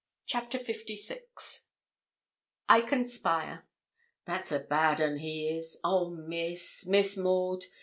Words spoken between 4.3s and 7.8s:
a bad un, he is oh, Miss, Miss Maud!